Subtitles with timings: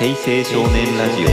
[0.00, 1.28] 平成少年ラジオ。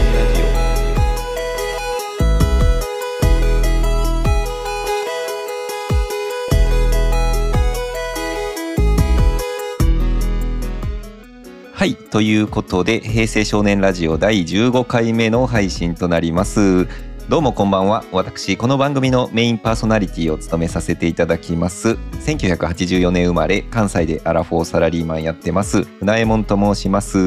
[11.73, 11.95] はい。
[11.95, 16.87] ということで平成少年ラジオ第15回目の配信となります。
[17.29, 18.05] どうもこんばんは。
[18.13, 21.89] 私この番組のメインパーソナリティを務めさせていただきます。
[21.89, 25.83] 1984年生まれ関西でアラフォーサラリーマンやってます。
[25.83, 27.17] 船右衛門と申します。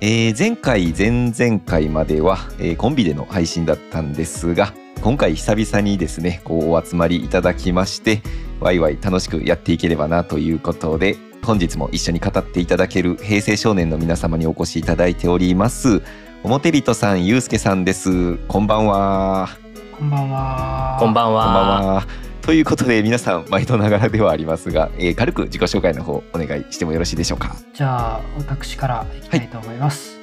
[0.00, 8.22] えー前回前々回までは、えーコンビでの配信だったんですが今回久々にですねこうお集まりいただきまして
[8.60, 16.00] ワイワイ楽しくやっていければなということで本日も一緒に語っていただける平成少年の皆様にお越しいただいております。
[16.44, 19.48] 表人さんゆうすけさんですこんばんは
[19.96, 20.96] こんばんは。
[20.98, 21.94] こんばんこんばんは。
[22.00, 22.06] は
[22.40, 30.18] ということで皆さん毎度ながらではありますが、えー軽く自己紹介の方お願いしてもよろしいでしょうかじゃあ私からいきたいと思います。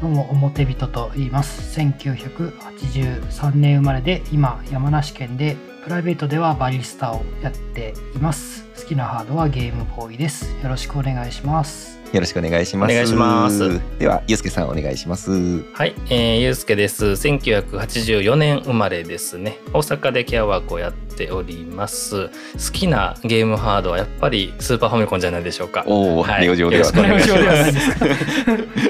[0.00, 1.78] どうも表人と言います。
[1.78, 8.64] 1983年生まれで今山梨県でプライベートではバリスタをやっています。
[8.78, 10.52] 好きなハードはゲームボーイです。
[10.62, 11.98] よろしくお願いします。
[12.12, 17.06] よろしくお願いしますお願いしますではゆうすけさんお願いしますはい、えー、ゆうすけです。
[17.06, 19.58] 1984年生まれですね。
[19.72, 22.28] 大阪でケアワークをやっております。
[22.28, 22.32] 好
[22.72, 25.84] きなゲームハードはやっぱりスーパーファミコンじゃないでしょうか。
[25.86, 28.89] おお、はいネオジオではよろしくお願いします。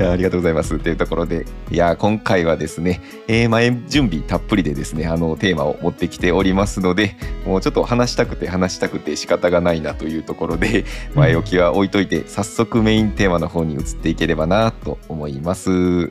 [0.00, 0.78] いやありがとうございます。
[0.78, 16.08] というところでいや今回はですね、えー前準備たっぷりでですねあのテーマを持ってきておりますのでもうちょっと話したくて話したくて仕方がないなというところで前置きは置いといて早速メインテーマの方に移っていければなと思います。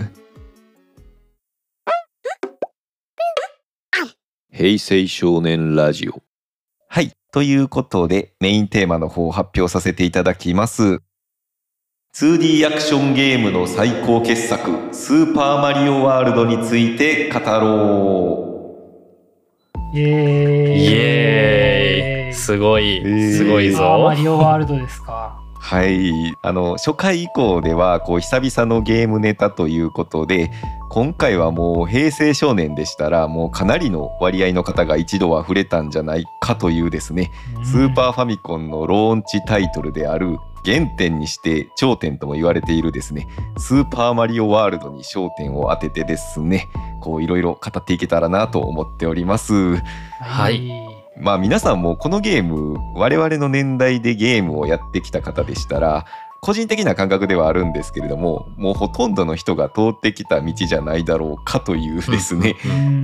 [4.52, 6.22] 平成少年ラジオ。
[6.90, 7.12] はい。
[7.31, 11.00] ということでメインテーマの方を発表させていただきます
[12.16, 18.50] 2D アクションゲームの最高傑作スーパーマリオワールドについて語ろ
[19.94, 20.86] イエーイ。
[20.86, 22.34] イエーイ。
[22.34, 24.16] すごい、ーすごいぞマ。
[24.16, 25.38] リオワールドですか？
[25.38, 30.50] うはいあの初回以降ではこう久々のゲームネタということで
[30.90, 37.30] 今回はもう平成少年でしたらもうかなりの割合の方が一度は触れたんじゃないかというですね
[37.64, 43.28] スーパーファミコンのローンチタイトルである原点にして頂点とも言われているですね
[43.58, 46.70] スーパーマリオワールドに焦点を当ててですね
[47.02, 49.78] こういろいろ語っていけたらなと思っております。
[50.22, 50.72] はい。
[51.18, 56.06] まあ皆さんもこのゲーム我々の年代でゲームをやってきた方でしたら
[56.42, 62.56] 個人的な感覚ではあるんですけれどももうほとんどの人が通ってきた道じゃないだろうかというですね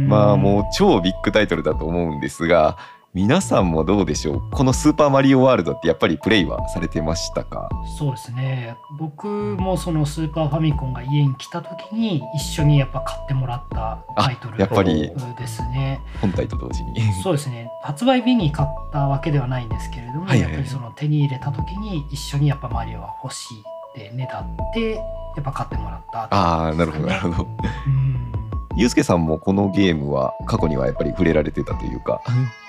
[0.08, 2.78] まあもう超ビッグタイトルだと思うんですが
[3.16, 4.42] 皆さんもどうでしょう？
[4.52, 7.70] この「スーパーマリオワールド」ってやっぱりプレイはされてましたか？
[7.98, 8.76] そうですね。
[9.00, 9.28] 僕
[9.58, 17.02] もそのスーパーファミコンが家に来た時に一緒にやっぱ買ってもらったタイトルやっぱりですね本体と同時に。
[17.24, 17.70] そうですね。
[17.84, 20.52] 発売日に買ったわけではないんですけれども、はいはいはい。
[20.52, 25.00] やっぱりその手に入れた時に一緒にやっぱマリオは欲しいってねだってや
[25.40, 27.48] っぱ買ってもらったああなるほどなるほど。
[27.88, 28.35] うん
[28.78, 32.22] ゆうすけさんもこのゲームは過去にはやっぱり触れられてたというか。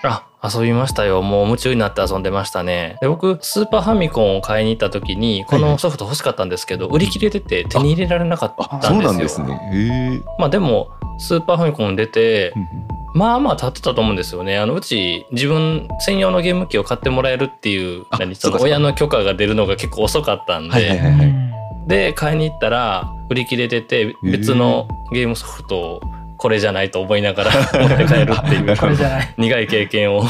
[0.05, 1.21] あ、遊びましたよ。
[1.22, 2.97] もう夢中になって遊んでましたね。
[3.00, 8.99] で僕、スーパーファミコンを買いに行った時に、このソフト欲しかったんですけど、売り切れてて手に入れられなかったんですよ。
[8.99, 9.61] あそうなんですね。
[9.72, 10.22] へえ。
[10.39, 12.55] まあでも、スーパーファミコン出て、
[13.15, 14.59] まあまあ経ってたと思うんですよね。
[14.59, 18.75] あのうち自分専用のゲーム機を買ってもらえるっていうあ何そうかそうか。
[18.75, 21.00] 親の許可が出るのが結構遅かったんで、
[21.87, 26.01] で買いに行ったら売り切れてて別のゲームソフトを
[26.39, 27.51] これじゃないと思いながら
[27.81, 28.77] 持って帰るっていう。
[28.77, 30.23] これじゃない苦い経験を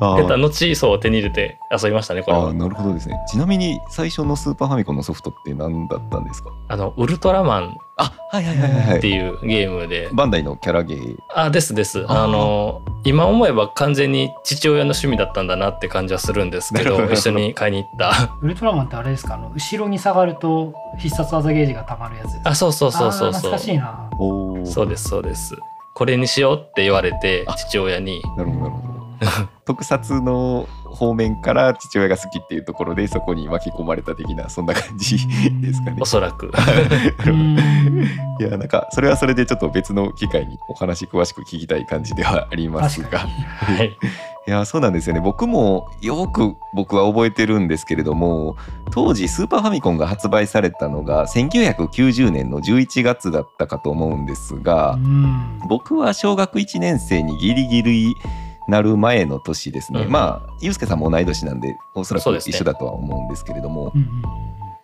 [0.00, 2.44] あ経たー後そう手に入れて遊びましたねこれは。
[2.44, 3.16] あーなるほどですね。
[3.28, 6.50] ちなみに最初のスーパーファミコンのソフトって何だったんですか？
[6.68, 8.80] あのウルトラマンあはいはいはいはい。
[8.90, 10.08] はいっていうゲームで。
[10.12, 11.16] バンダイのキャラゲー。
[11.34, 12.04] あですです。
[12.08, 17.12] あの今思えば完全に父親の趣味だったんだなって感じはするんですけどど。
[17.12, 18.36] 一緒に買いに行った。
[18.40, 19.34] ウルトラマンってあれですか？
[19.34, 22.44] あの後ろに下がると必殺技ゲージがたまるやつです。
[22.44, 23.52] かあそうそうそうそうそう。
[23.52, 24.08] 懐かしいな。
[24.64, 25.56] そうですそうです。
[25.94, 27.54] これにしようって言われてあ。
[27.54, 28.22] 父親に。
[28.36, 28.97] なるほどなるほど
[29.66, 35.18] 特撮の方面から父親が好きっていうところでそこに巻き込まれた的なそんな感じ
[35.60, 35.98] ですかね。
[36.00, 36.06] お。
[36.06, 36.50] そらく。
[38.40, 43.26] いやなんかそれはそれでちょっと別の機会にお話詳しく聞きたい感じではありますが。
[43.80, 43.84] い。
[43.86, 43.90] い。
[44.48, 45.20] やそうなんですよね。
[45.20, 48.56] 僕もよく僕は覚えてるんですけれども
[48.90, 55.60] 当時スーパーファミコンが発売されたのが1990年の11月だったかと思うんですが、うん。
[55.68, 58.14] 僕は小学1年生にギリギリ
[58.68, 60.10] なる前の年ですね、うん。
[60.10, 63.92] まあゆうすけさんも同い年なんでおそらく一緒だとは思うんですけれども、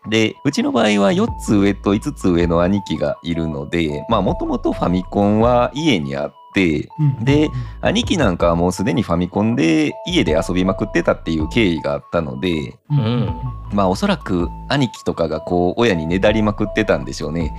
[0.09, 13.35] で、うちの場合は4つ上と5つ上の兄貴がいるので、まあもともとファミコンは家にあって、うんで、兄貴なんかはもうすでにファミコンで家で遊びまくってたっていう経緯があったので、うんうん
[13.73, 17.53] まあおそらく兄貴とかがこう親にねだりまくってたんでしょうね。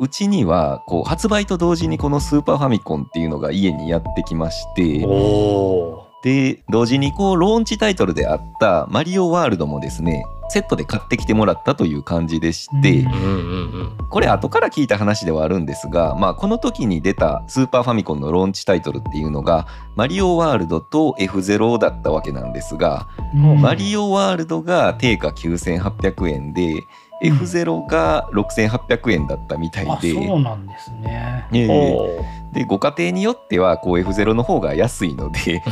[0.00, 5.04] うちにはこう発売と同時にこのスーパーファミコンっていうのが家にやってきまして、
[6.22, 13.06] で、同時にこうローンチタイトルであったマリオワールドもですね、セットで買ってきてもらったという感じでして、
[14.10, 19.66] これ後から聞いた話ではあるんですが、まあ、この時に出たスーパーファミコンのローンチタイトルっていうのが
[19.96, 23.60] マリオワールドと F0 だったわけなんですが、うん。
[23.60, 26.84] マリオワールドが定価9800円で、
[27.24, 31.46] F0 が6800円だったみたいあで、そうなんですね。
[31.52, 35.62] えーでご家庭によってはこう F0 の方が安いので、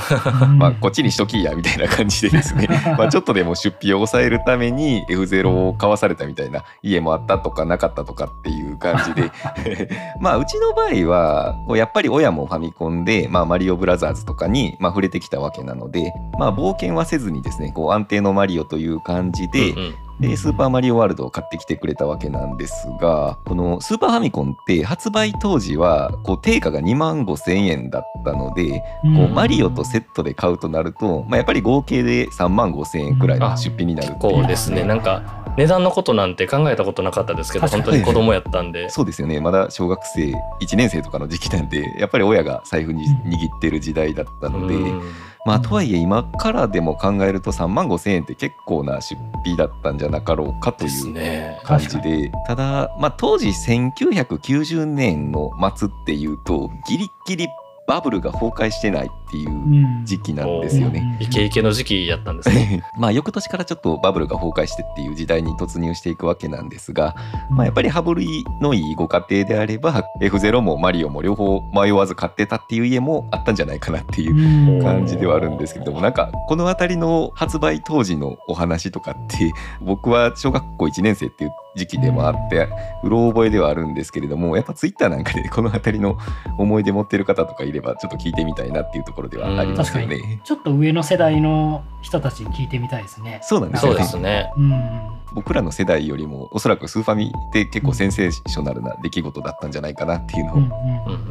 [0.56, 2.68] まあ、こっちにしときやみたいな感じでですね。
[2.96, 9.30] まあちょっとでも出費を抑えるために F0 を買わされたみたいな家もあったとかなかったとかっていう感じで。
[10.20, 19.74] まあうちの場合はこうやっぱり親もファミコンで、まあ、マリオブラザーズとかに、まあ、触れてきたわけなので、まあ、冒険はせずにですねこう安定のマリオという感じで、
[20.20, 29.16] で、スーパーマリオワールドを買ってきてくれたわけなんですが、このスーパーファミコンって発売当時は、こう、定価が2万5千円だったので、うん。
[29.16, 34.20] こう、マリオとセットで買うとなると、まあ、やっぱり合計で3万5千円くらいの出費になるっていう。
[34.20, 34.84] 結構ですね。
[34.84, 38.88] なんか値段のことなんて考えたことなかったですけど本当に子供やったんで。
[38.88, 39.40] そうですよね。
[39.40, 45.02] まだ小学生1年生とかの時期なんで、やっぱり親が財布に握ってる時代だったので、うん
[45.46, 51.58] まあ、とはいえ今からでも考えると3万5千円って結構な出費だったんじゃなかろうかというね。
[51.64, 52.30] 感じで。
[52.46, 57.48] ただ、まあ、当時1990年の末っていうとギリッギリ
[57.86, 60.04] バブルが崩壊してないっていううん。
[60.04, 61.16] 時期なんですよね。
[61.20, 62.82] イケイケの時期やったんですね。
[62.98, 67.14] まあ翌年からちょっとバブルが崩壊してっていう時代に突入していくわけなんですが、
[67.48, 74.82] まあ、やっぱり羽振りのいいご家庭であれば F0 もマリオも両方迷わず買ってたっていう家もあったんじゃないかなっていううん。
[74.82, 82.68] 感じではあるんですけれどもなんかこの辺りの発売当時のお話とかって僕は小学校1年生っていう時期でもあって
[83.04, 86.18] うろ覚えではあるんですけれどもやっぱツイッターなんかでこの辺りの
[86.58, 90.40] 思い出持ってる方とかいればちょっと聞いてみたいなっていうところではありますよ確ね。
[90.44, 93.40] ちょっと上の世代の人たちに聞いてみたいですね。
[93.42, 93.92] そうなんですよ。
[93.92, 94.50] ねそうですね。
[94.56, 95.00] うん。
[95.34, 100.70] 僕らの世代よりもおそらくスーファミって結構センセーショナルな出来事だったんじゃないかなっていうのをうんう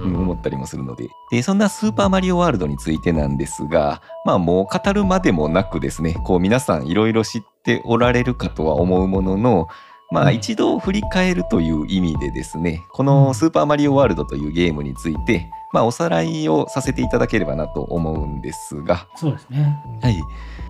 [0.04, 0.14] うん。
[0.14, 1.10] ん思ったりもするので。
[1.32, 9.68] でそんなスーパーマリオワールドについてなんですがまあもう語るまでもなくですねこう皆さんいろいろ知っておられるかとは思うものの
[10.12, 10.36] まあうん。
[10.36, 19.08] 一度振り返るという意味でですねこのスーパーマリオワールドというゲームについてまあおさらいをさせていただければなと思うんですが。
[19.16, 19.78] そうですね。
[20.02, 20.20] はい。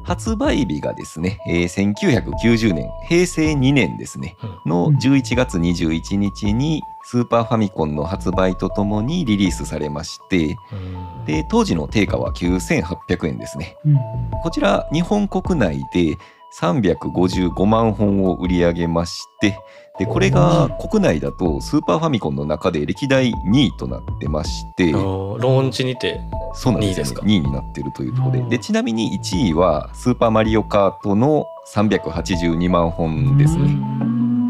[0.04, 4.36] 発売日がですね、えー1990年平成2年ですね。
[4.66, 11.25] の11月21日にスーパーファミコンの発売とともにリリースされましてうん。
[11.25, 13.78] で当時の定価は9800円ですね。
[13.86, 13.98] うん。
[14.42, 16.18] こちら日本国内で
[16.57, 19.60] 355万本を売り上げまして
[20.00, 26.22] でこれが国内だとスーパーファミコンの中で歴代2位となってましてあのローンチにて
[26.54, 26.94] そうなんですよ。
[26.94, 27.22] ね2位ですか。
[27.22, 28.40] 2位になってるというところで。
[28.40, 33.66] うんでちなみに1位はスーパーマリオカートの382万本ですね。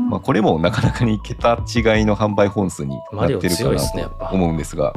[0.10, 4.94] まあ、これもなかなかに桁違いの販売本数になってるかなと思うんですが。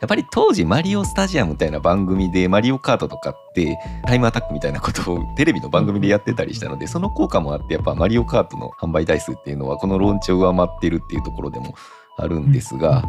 [0.00, 11.74] やっぱり当時マリオスタジアムみたいな番組でマリオカートとかってタイムアタックみたいなことをテレビの番組でやってたりしたのでその効果もあってやっぱマリオカートの販売台数っていうのはこのローンチを上回ってるっていうところでも
[12.16, 13.04] あるんですが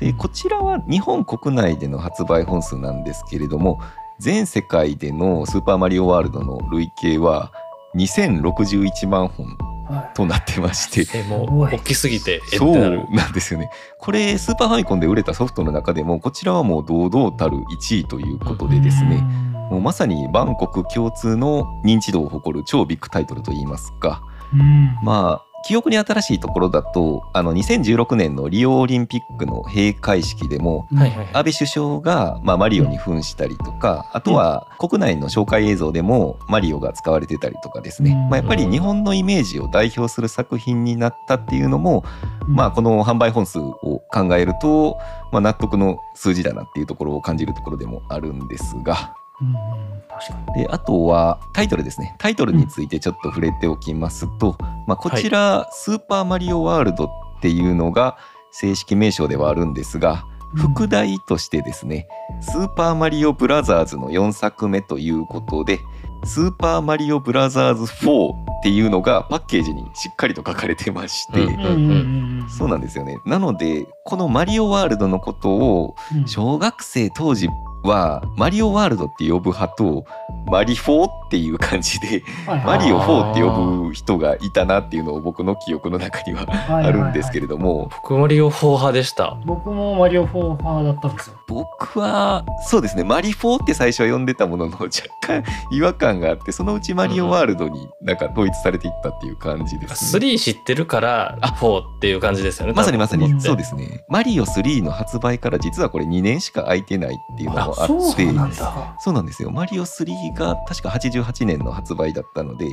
[0.00, 3.80] でこちらは日本国内での発売本数なんですけれども
[4.18, 7.52] 全世界でのスーパーマリオワールドの累計は
[7.96, 9.73] 2061万本はい
[10.14, 11.18] となってまして。
[11.18, 11.74] えもすごい。
[11.74, 12.78] う大きすぎてそう
[13.10, 13.70] なんですよね。
[13.98, 19.16] これスーパーファミコンで売れたソフトの中でもこちらはもう堂々たる1位ということでですね、
[19.70, 24.22] もうまさに万国共通の認知度を誇る超ビッグタイトルといいますか。
[24.52, 24.98] うん。
[25.02, 31.26] まあ記憶に新しいところだとあの2016年のリオオリンピックの閉会式でもはいはいはい。
[31.28, 38.28] 安倍首相が、まあ、マリオに扮したりとかあとは国内の紹介映像でもマリオが使われてたりとかですね、うん。
[38.28, 42.04] まあ、やっぱり日本のイメージを代表する作品になったっていうのも、
[42.46, 44.98] まあ、この販売本数を考えると、
[45.32, 49.54] まあ、納得の数字だなっていうところを感じるところでもあるんですがうんうん
[50.08, 50.62] 確かに。
[50.62, 51.84] であとはタイトル。
[51.84, 52.14] ですね。
[52.18, 57.08] タイトルについてちょっと触れておきますと、まあ、こちら、スーパーマリオワールドっ
[57.42, 58.16] ていうのが
[58.50, 60.24] 正式名称ではあるんですが
[60.56, 62.06] 副題としてですね
[62.40, 65.80] 「スーパーマリオブラザーズ」の4作目ということで
[66.24, 72.46] 「スーパーマリオブラザーズ4」っっていうのがパッケージにしっかりと書かれてまして、うんうんうんうん。
[72.48, 73.18] そうなんですよね。
[73.26, 76.26] なのでこのマリオワールドのことをうん。
[76.26, 77.50] 小学生当時
[77.84, 80.04] はマリオワールドって呼ぶ派と
[80.46, 89.36] マリフォーっていう感じではいはいマリオ4って呼ぶ人がいたなっていうのを僕の記憶の中にはあるんですけれども僕マリオ4派でした。
[89.44, 91.36] 僕もマリオ4派だったんですよ。
[91.46, 94.90] 僕はそうですねマリフォーって最初は呼んでたものの若
[95.20, 100.26] 干違和感があってそのうちマリオワールドになんか統一されていったっていう感じですね。
[100.26, 102.72] 3知ってるから4っていう感じですよね。
[102.72, 104.04] まさにまさにうんそうですね。
[104.08, 108.24] マリオ3の発売から実はこれ2年しか空いてないっていうのもあそうって。
[108.24, 109.50] そうなんですよ。
[109.50, 112.70] マリオ3が確か88年の発売だったので、ま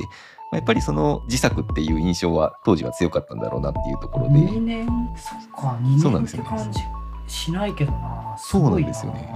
[0.52, 4.86] あやっぱりその自作っていう印象は当時は強かったんだろうなっていうところで、2年？
[5.16, 6.42] そっか2年っそうなんですよ。
[6.42, 6.80] て感じ
[7.26, 8.36] しないけどな。
[8.36, 9.32] すそうなんですよね。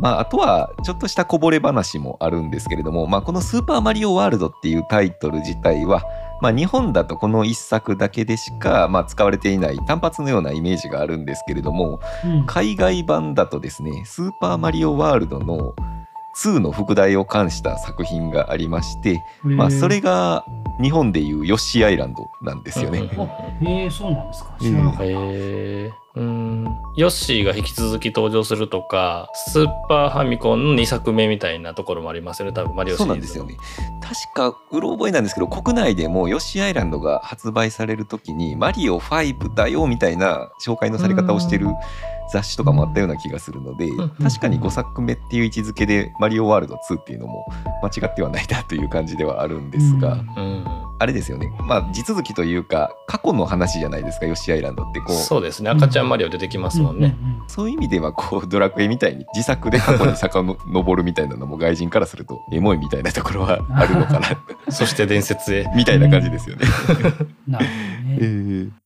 [0.00, 6.02] まあ、あとはちょっとしたこぼれ話もあるんですけれども、まあ、この「スーパーマリオワールド」っていうタイトル自体は、
[6.40, 12.46] まあ、日本だとこの一作だけでしか、まあ、使われていない単発のようなイメージがあるんですけれどもうん。
[12.46, 15.72] 海外版だとですね「スーパーマリオワールド」の
[16.36, 20.44] 2の副題を冠した作品がありまして、まあ、それが
[20.80, 23.10] 日本でいうヨッシーアイランドなんですよね。
[23.62, 24.56] えそうなんですか。
[24.60, 25.04] 知らなかった。
[25.04, 33.92] へえうんヨッシーが引き続き登場するとかスーパーファミコンの2作目みたいなところもありますよね多分マリオシそリーズうなんですよね。
[34.02, 41.68] 確かうろ覚えなんですけど国内でもヨッシーアイランドが発売される時にマリオ5だよみたいな紹介のされ方をしてる
[42.32, 47.46] 雑誌とかもあったような気がするのでん確かに5作目っていう位置づけでマリオワールド2っていうのも
[47.82, 51.52] 間違ってはないなという感じではあるんですが、うんうんあれですよね。
[51.66, 55.16] まあ地続きというか過去の話じゃないですかヨッシーアイランドってこう。
[55.16, 55.68] そうですね。
[55.68, 57.48] 赤ちゃんマリオ出てきますもんね、うんうんうん。
[57.48, 64.28] そういう意味ではこうドラクエみたいに自作で過去に遡 るみたいなのも外人からするとエモいみたいなところはあるのかな。
[64.70, 65.66] そして伝説へ。
[65.74, 66.66] みたいな感じですよね。
[67.48, 67.66] なる
[68.14, 68.81] ほどね。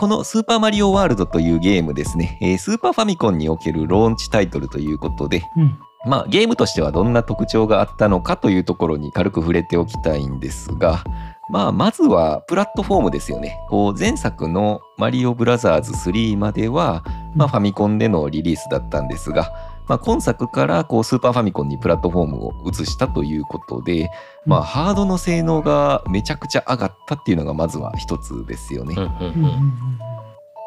[0.00, 5.78] この「スーパーマリオワールド」というゲームですね、えースーパーファミコンにおけるローンチタイトルということで、うん。
[6.06, 11.04] まあ、ゲームとしてはどんな特徴があったのかというところに軽く触れておきたいんですが、
[11.50, 13.58] まあ、まずはプラットフォームですよね。
[13.68, 17.04] こう前作の「マリオブラザーズ3」までは、
[17.34, 19.52] まあ、ファミコンでのリリースだったんですが、
[19.90, 24.08] まあ、今作からこうスーパーファミコンにプラットフォームを移したということで、
[24.46, 28.94] まあ、ハードの性能がめちゃくちゃ上がったっていうのがまずは一つですよね。
[28.96, 29.16] うんうんうん。
[29.16, 29.98] うんうん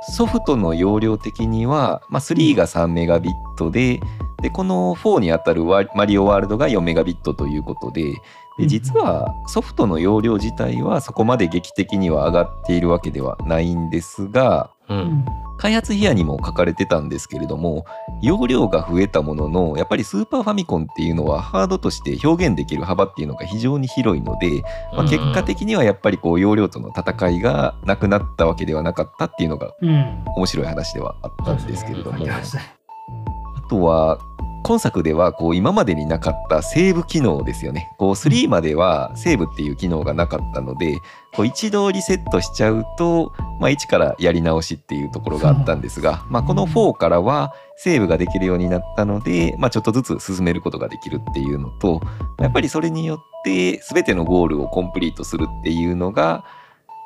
[0.06, 4.01] ソフトの容量的には、まあ、3が3メガビットで
[4.42, 8.15] でこの4にあたるワマリオワールドが4メガビットということで
[8.58, 15.00] で実はソフトの容量自体はそこまで劇的には上がっているわけではないんですがううん。
[15.00, 15.25] ん
[15.58, 17.86] 開発費用にも書かれてたんですけれども
[18.22, 24.63] 容量が増えたもののやっぱりスーパーファミコンっていうのはハードとして表現できる幅っていうのが非常に広いので、
[24.94, 30.24] まあ、結果的にはやっぱりこう容量との戦いがなくなったわけではなかったっていうのがうん。
[30.36, 34.20] 面白い話ではあったんですけれども、あとは
[34.63, 37.91] 今作ではこう今までになかったセーブ機能ですよね。
[37.98, 41.00] こう3まではセーブっていう機能がなかったので、
[41.36, 52.01] こう一度リセットしちゃうと、まあ、一からやり直しっていうところがあったんですが、まあ、この4からはセーブができるようになったので、まあ、ちょっとずつ進めることができるっていうのと、
[52.39, 56.46] やっぱりそれによって全てのゴールをコンプリートするっていうのが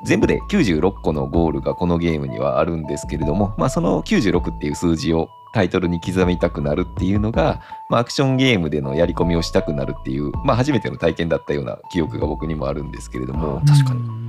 [0.04, 13.60] 全部で96個のゴールがこのゲームにはあるんですけれども、まあ、その96っていう数字をタイトルに刻みたくなるっていうのが、まあ、アクションゲームでのやり込みをしたくなるっていう、まあ、初めての体験だったような記憶が僕にもあるんですけれども。
[13.66, 14.28] 確かに。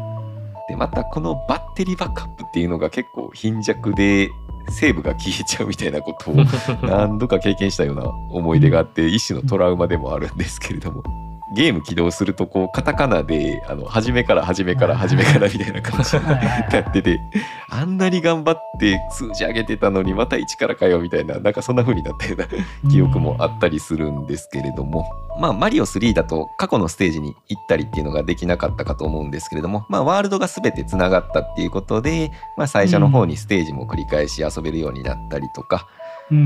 [0.69, 4.29] でまたこのバッテリーバックアップっていうのが結構貧弱で
[4.69, 6.35] セーブが消えちゃうみたいなことを
[6.83, 17.19] 何度か経験したような思い出があって一種のトラウマでもあるんですけれどもゲーム起動するとこうカタカナであの初めから初めから初めからみたいな感じになってて
[17.69, 22.47] あんなに頑張って数字上げてたのにまた一からかよみたいななんかそんな風になったような
[22.91, 25.05] 記憶もあったりするんですけれども、
[25.39, 35.98] まあマリオ3だと過去のステージに行ったりっていうのができなかったかと思うんですけれども、まあワールドが全てつながったっていうことで、まあ最初の方にステージも繰り返し遊べるようになったりとか、うん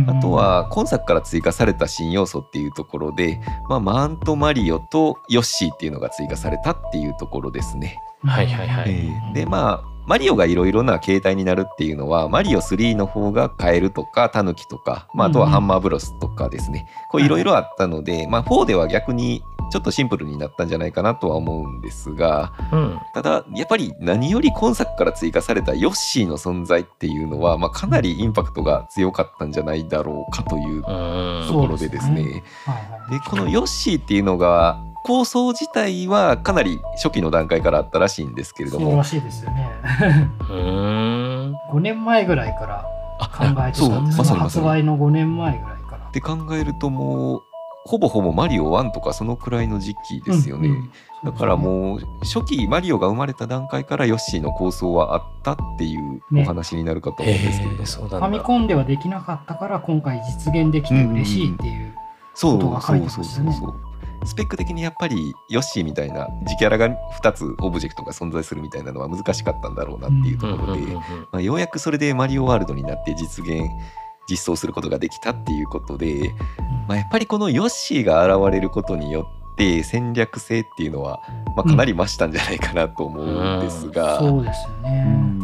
[0.08, 7.98] あとは今作から追加された新要素っていうところで、まあマントマリオとヨッシーっていうのが追加されたっていうところですね。
[8.24, 8.90] はいはいはい。
[8.90, 32.44] えーでまあマリオがいろいろな形態になるっていうのはマリオ3の方がカエルとかタヌキとか、まあ、あとはハンマーブロスとかですね、こういろいろあったので、まあ、4では逆にちょっとシンプルになったんじゃないかなとは思うんですがうんただやっぱり何より今作から追加されたヨッシーの存在っていうのは、まあ、かなりインパクトが強かったんじゃないだろうかといううんところでですね。
[32.66, 39.70] はいはいでこのヨッシーっていうのが構想自体はかなり初期の段階からあったらしいんですけれどもそうらしいですよね。
[40.40, 41.56] うーん。
[41.72, 42.86] 5年前ぐらいから
[43.20, 46.12] あ考えてそうたんです発売の5年前ぐらいからっ。
[46.12, 47.44] て考えるともう
[47.86, 50.92] ほぼほぼマリオ1とかそのくらいの時期ですよね、うんうん。
[51.26, 58.16] だからもう初期マリオが生まれた段階からヨッシーの構想はあったっていうお話になるかと思うんですけれども、へえ、そうフ。
[58.16, 61.96] ァミコンではできなかったから今回実現できて嬉しいっていう。
[62.36, 63.68] そうことが書いてそうそうましたね。
[63.68, 63.94] そうそう
[64.26, 66.90] スペック的にやっぱりヨッシーみたいな自キャラが
[67.22, 70.78] 2つオブジェクトが存在するみたいなのは難しかったんだろうなっていうところ
[71.38, 73.64] で、ようやくそれでマリオワールドになって実現
[74.30, 76.34] 実装することができたっていうことで、
[76.88, 81.22] まあ、やっぱりこのヨッシーが現れることによって戦略性っていうのは、
[81.56, 85.04] まあ、かなり増したんじゃないかなと思うんですが、そうですようね。
[85.04, 85.44] ん。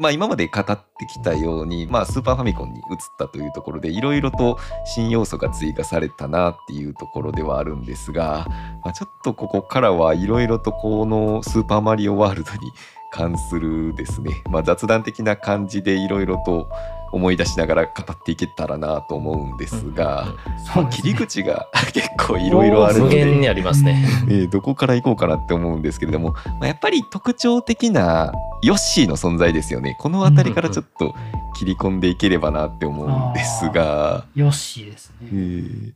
[0.00, 0.64] まあ、今まで語っ
[0.98, 2.84] てきたように、まあ、スーパーファミコンに移っ
[3.18, 8.46] たというところでいろいろと新要素が追加されたなっていうところではあるんですが、
[8.82, 12.72] まあ、ちょっとここからはいろいろとこのスーパーマリオワールドに
[13.12, 16.70] 関するですね、まあ、雑談的な感じでいろいろと
[17.12, 20.26] 思い出しながら語っていけたらなと思うんですが、
[20.72, 23.24] そうですね切り口が 結構いろいろある無ので。
[23.24, 24.04] 限にありますね。
[24.28, 31.14] えーどこから行こうかなって思うんですけれども、まあ、やっぱり特徴的なヨッシーの存在ですよねこの辺りからちょっと
[31.56, 35.30] 切り込んでいければなって思うんですが、ヨッシーですえね。
[35.30, 35.92] ー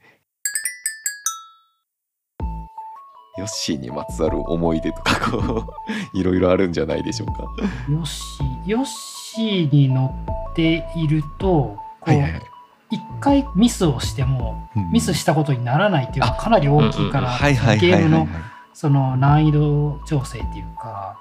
[3.37, 5.65] ヨッシーにまつわる思い出とかこ
[6.15, 7.43] ういろいろあるんじゃないでしょうか。
[7.91, 10.15] ヨッシー、ヨッシーに乗
[10.53, 12.43] っていると、こうはいはいはい。
[12.91, 14.93] 一回ミスをしてもうん。
[14.93, 17.39] ミスしたことにならないっていうのはかなり大きいから、
[17.77, 18.29] ゲームの
[18.73, 21.19] その難易度調整っていうか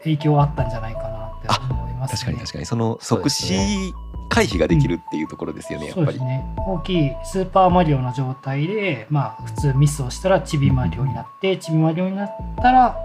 [0.00, 2.18] 影響あったんじゃないかなって思いますね。
[2.18, 2.66] 確かに確かに。
[2.66, 3.94] その即死
[4.28, 6.20] 回避ができるっていうところですよね、やっぱり。
[6.20, 6.44] ね。
[6.66, 12.96] 大きいスーパーマリオの状態でまあ普通ミスをしたらチビマリオになってチビマリオになったら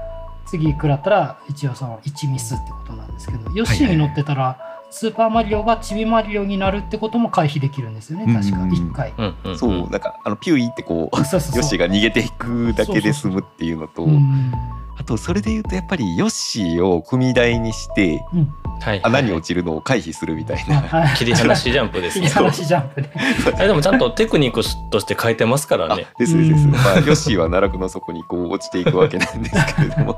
[0.49, 4.57] 次食らったら一応その1ミスってことなんですけどヨッシーに乗ってたら
[4.91, 8.69] スーパーマリオがチビマリオになるってことも回避できるんですよね確かうんうん。
[8.69, 9.13] うん1回。
[9.17, 9.59] うんうんうん。
[9.59, 11.55] そうなんかあのピュイってこうそうそうそう。
[11.57, 14.51] ヨッシーが逃げていくだけで済むっていうのとうん
[14.99, 19.01] あとそれで言うとやっぱりヨッシーを踏み台にしてうんはい。
[19.03, 20.81] 穴に落ちるのを回避するみたいな。
[20.81, 22.31] はい 切り離しジャンプです 切りね。
[22.31, 23.09] 離しジャンプで。
[23.59, 26.07] えでもちゃんとテクニックとして書いてますからあね。
[26.17, 30.17] ですですまあヨッシーは奈落の底にこう落ちていくわけなんですけれども。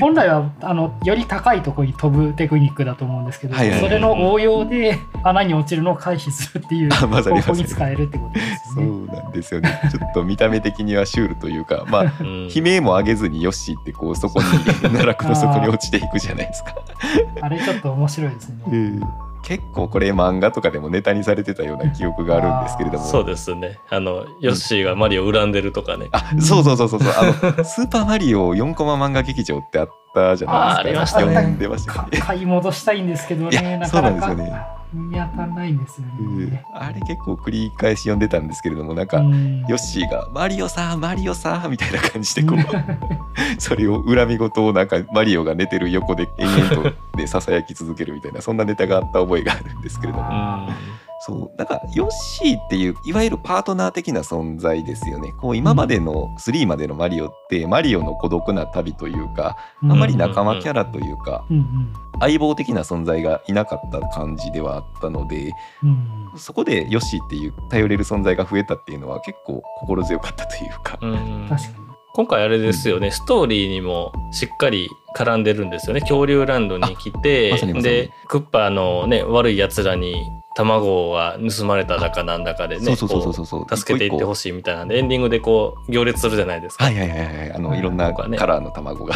[0.00, 8.40] 本来はあのより高いところに飛ぶテクニックだと思うんですけど、はいはいはいそれの応用で穴に落ちるのを回避するっていうあまさに方法にまさに使えるってことで
[8.72, 8.84] すね。
[8.84, 9.80] うなんですよね。
[9.90, 14.48] ちょっと見た目的にはシュールというか、まあうん悲鳴も上げずにヨッシーってこうそこに
[14.82, 16.74] 奈落の底に落ちていくじゃないですか。
[17.40, 19.00] あれちょっと面白いですね。
[19.42, 23.04] 結構これ漫画とかでもネタにされてたような記憶があるんですけれども。
[23.04, 23.78] そうですね。
[23.88, 26.08] あの、ヨッシーがマリオを恨んでるとかね。
[26.12, 30.76] あそうそうそうそうそうあの スーパーマリオ4コマ漫画劇場ってあったじゃないですか。
[30.76, 32.18] あありましたね読んでましたね。
[32.18, 36.64] か買い戻したいんですけどいやね、なそうかなかなんですよね見当たらないんですよね。
[36.72, 42.58] あれ結構繰り返し読んでたんですけれどもなんか、うんヨッシーが「マリオさんマリオさん」みたいな感じでこう
[43.60, 51.07] それを恨み事をなんかマリオが寝てる横で延々とでささやき続けるみたいなそんなネタがあった覚えがあるんですけれどもうん。
[51.28, 51.58] そう。
[51.58, 55.32] だからヨッシーっていういわゆるパートナー的な存在ですよね。
[55.32, 61.92] こう今までの3までのマリオってマリオの孤独な旅というかあまり仲間キャラというかうんうん。
[62.20, 66.32] 相棒的な存在がいなかった感じではあったのでうん。
[66.38, 70.98] そこでヨッシーっていう頼れる存在が増えたっていうのは結構心強かったというか。
[71.02, 71.46] うん。
[71.48, 71.87] 確かに。
[72.18, 77.94] 今回あれですよね、ストーリーにもしっかり絡んでるんですよね恐竜ランドに来てあまさにまさに。
[77.94, 83.60] でクッパーのね悪いやつらに卵が盗まれただかなんだかでねそうそうそうそうそう。
[83.60, 87.78] こう助けていってほしいみたいなんでエンディングでこう行列するじゃないですか、はいはいはいはいあのはい。
[87.78, 89.14] いろんなカラーの卵が。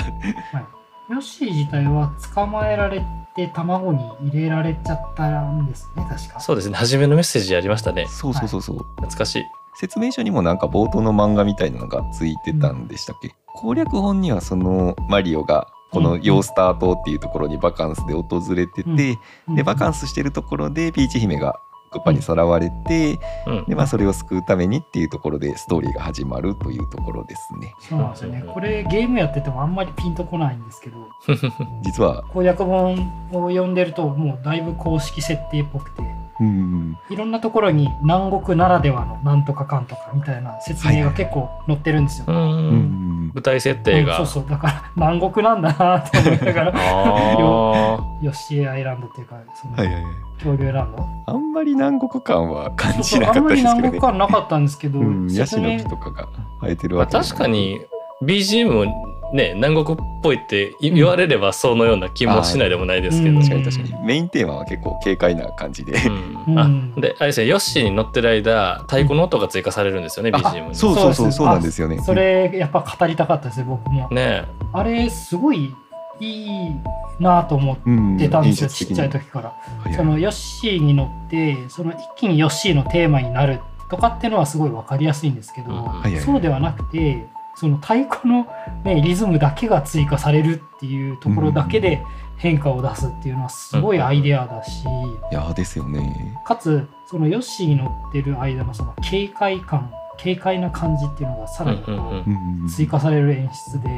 [1.10, 3.98] ヨッシー自体は捕まえられて卵に
[4.30, 6.38] 入れられちゃったんですね、確か。
[6.38, 6.76] そうですね。
[6.76, 8.06] 初めのメッセージありましたね。
[8.06, 8.76] そうそうそうそう。
[8.78, 19.54] 懐かしい説明書にもなんか冒頭の漫画みたいなのがついてたんでしたっけ、攻略本にはそのマリオがこのヨースター島っていうところにバカンスで訪れてて、うん。
[19.54, 21.60] でバカンスしてるところでピーチ姫が
[21.92, 23.64] クッパにさらわれて、うん。
[23.66, 27.74] でまあ、それを救うためにっていうところでストーリーが始まるというところですね。
[27.78, 28.42] そうなんですよね。
[28.46, 31.10] これゲームやっててもあんまりピンとこないんですけど、
[31.84, 32.94] 実は 攻略本
[33.32, 36.02] を読んでるともうだいぶ公式設定っぽくて、
[36.40, 42.26] うんいろんなところに南国ならではのなんとかかんとかみたいな説明が結構載ってるんですよ。
[42.28, 42.38] うんう
[42.72, 44.50] ん舞台設定が、うんそうそう。
[44.50, 50.14] だから南国なんだなって思いながらあヨッシーアイランドっていうかそのはいはいはい。
[50.36, 51.06] 恐竜ランド。
[51.26, 56.28] あんまり南国感は感そうそうあじなかったんまり南国ですけどね感なかったんですけど、うん、ヤシの木とかが
[56.60, 57.80] 生えてるわけでも確かに
[58.22, 63.42] BGM ね南国っぽいってい言われればそのような気もしないでもないですけど、うん。
[63.42, 64.06] 確かに確かに。
[64.06, 66.54] メインテーマは結構軽快な感じで、うん。
[66.54, 66.94] うん。
[66.96, 70.74] あであれですねヨッシーに乗ってる間太鼓の音が追加されるんですよね、あ BGM に。
[70.74, 71.98] そうそうそうそうなんですよね。
[71.98, 74.08] それやっぱ語りたかったですね僕も。
[74.10, 74.44] ね。
[74.72, 75.74] あれすごい
[76.20, 76.70] いい
[77.18, 79.52] なと思っうんてたんですよ、ちっちゃい時から。
[79.96, 86.12] そのヨッシーに乗ってその一気にヨッシーのテーマになるとかっていうのはすごい分かりやすいんですけど、うんうんはい。
[86.12, 88.46] はいそうではなくてその太鼓の、
[88.84, 92.02] ね、リズムだけが追加されるっていうところだけで
[92.36, 94.84] 変化を出すっていうのはすごいアイデアだし、
[95.30, 96.36] いやですよね。
[96.44, 103.88] かつそのヨッシーに乗ってる間のその軽快感軽快な感じっていうのがさらにこう、追加される演出で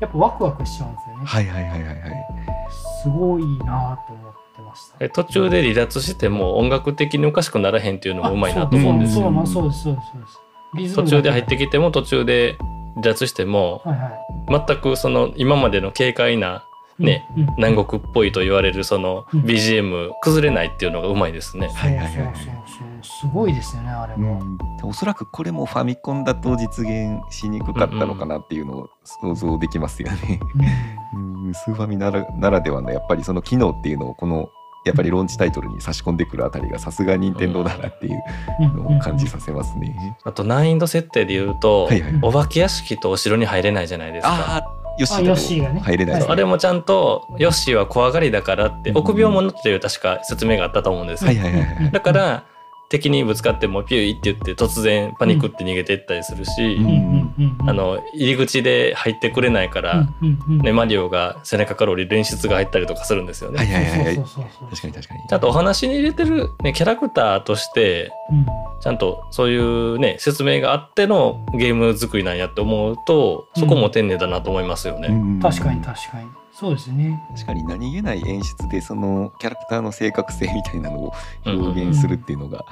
[0.00, 1.24] やっぱワクワクしちゃうんですよね。
[1.24, 1.98] はいはいはいはいはい。
[3.02, 4.96] すごいなと思ってました。
[5.00, 9.32] え途中で離脱しても音楽的におかしくならへんっていうのもうまいなと思うんですよ。
[9.32, 10.40] そうそうそうそうですそうです
[10.74, 12.58] リズム途中で入ってきても途中で
[12.94, 14.64] 離脱してもはいはい。
[14.66, 16.64] 全くその今までの軽快な
[16.98, 19.40] ね、うんうん南国っぽいと言われるそのうん。
[19.42, 21.68] BGM 崩れないっていうのがうまいですね。
[21.68, 22.34] はいはいはい
[23.02, 23.54] すごい。
[23.54, 24.40] ですよねあれも、
[24.82, 24.88] うん。
[24.88, 30.40] おそらくこれもファミコンだと実現しにくかったのかなっていうのを想像できますよね。
[31.14, 31.52] うん。
[31.54, 34.50] スーファミならならではのやっぱりその機能っていうのをこの
[34.84, 38.22] やっぱりローンチタイトルに差し込んでくるあたりがさすが任天堂だなっていう
[38.60, 40.16] うんのを感じさせますね。
[40.24, 44.30] あと難易度設定で言うと、はいはいお化け屋敷とお城に入れないじゃないですか。
[44.32, 44.62] ああ
[44.98, 46.32] ヨッシあーがねと入れないですね。
[46.32, 51.28] あれもちゃんとヨッシーは怖がりだからってうん臆病者っていう確か説明があったと思うんですよ。
[51.28, 52.44] はいはいはいはいだから
[52.88, 57.56] 敵にぶつかってもピューって言って突然パニックって逃げていったりするし、うんうんうんうん。
[57.60, 60.58] うんあの入り口で入ってくれないから、うんうんうん。
[60.58, 63.58] ね、マリオが背中から降りる演出が入ったりとかするんですよね。
[63.58, 65.20] 確かに確かに。
[65.28, 68.46] ちゃんとお話に入れてる、ね、キャラクターとしてうん。
[68.80, 75.08] ちゃんとそういうね説明があってのゲーム作りなんやって思うとそこも丁寧だなと思いますよね。
[75.08, 75.40] うん。
[75.40, 77.20] 確かに確かにそうですね。
[77.34, 81.12] 確かに何気ない演出でそのキャラクターの正確性みたいなのを
[81.44, 82.64] 表現するっていうのが、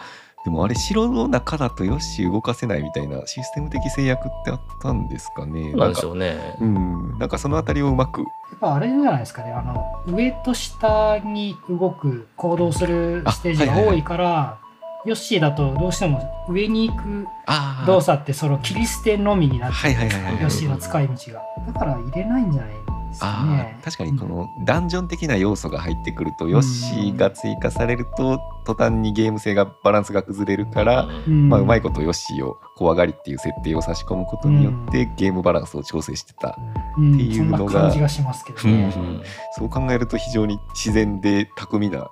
[0.45, 5.73] でもあれ城の中だとよし動かせないみたいなシステム的制約ってあったんですかね？
[5.73, 6.57] なんでしかょうね。
[6.61, 7.19] うん。
[7.19, 8.21] なんかそのあたりをうまく。
[8.21, 9.53] やっぱあれじゃないですかね。
[9.53, 14.59] あの上と下に動く行動するステージが多いから
[15.05, 20.35] ヨッシーだとどうしても上に行くあ動作ってその切り捨てのみになっちゃはいはいはいはい。
[20.37, 21.43] うヨッシーの使い道が。
[21.73, 22.82] だから入れないんじゃない
[23.13, 23.77] ですね。
[23.81, 31.49] ー確かにこのダンジョン的な要素が入ってくると、ヨッシーが追加されると途端にゲーム性がバランスが崩れるから、うん。
[31.49, 36.59] まあ、うまいことヨッシーを怖がりっていう設定を差し込むことによって、ゲームバランスを調整してた
[36.97, 39.23] うんっていうのがそんな感じがしますけどね、うん
[39.59, 42.11] そう考えると非常に自然で巧みな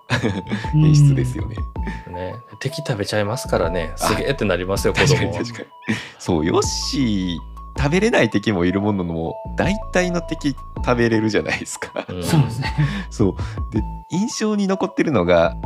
[0.74, 0.84] うん。
[0.84, 1.56] 演出ですよね。
[2.12, 3.92] ね、敵食べちゃいますからね。
[3.96, 5.38] すげえってなりますよ子確か供は。
[5.40, 5.68] に確かに。
[6.18, 7.49] そうヨッシー
[7.80, 12.04] 食べれない敵もいるもののも大体の敵食べれるじゃないですか。
[12.08, 12.22] うん。
[12.22, 12.76] そうですね。
[13.08, 13.34] そう。
[13.72, 15.56] で印象に残ってるのが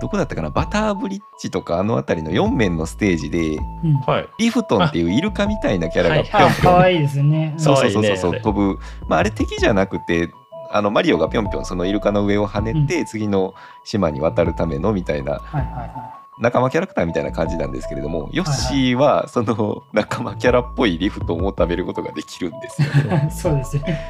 [0.00, 0.50] どこだったかな？
[0.50, 3.94] バターブリッジとかあの辺りの4面のステージでうん。
[4.06, 4.28] はい。
[4.38, 6.24] リフトンっていうイルカみたいなキャラがはい。
[6.24, 6.72] ぴょんぴょん。
[6.72, 7.54] あ可愛いですね。
[7.58, 8.32] そうそうそうそう。
[8.32, 10.32] ね飛ぶ、まあ、あれ敵じゃなくて
[10.72, 22.88] あのマリオがぴょんぴょんそのイルカの上を跳ねて、次の島に渡るためのみたいなはいはいは仲間キャラクターみたいな感じなんですけれどもヨッシーはその仲間キャラっぽいリフトンを食べることができるんですよ。
[22.88, 24.00] い そうですね。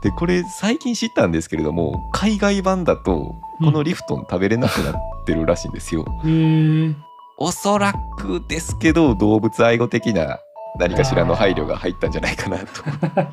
[0.00, 4.94] でこれ最近知ったんですけれども海外版だとこのリフトン食べれなくなっ
[5.26, 6.06] てるらしいんですよ。
[6.24, 6.94] へー
[7.36, 10.38] おそらくですけど動物愛護的な
[10.78, 12.66] 何かしらの配慮が入ったんじゃないかなと。